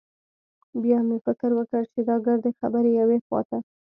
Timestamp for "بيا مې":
0.81-1.17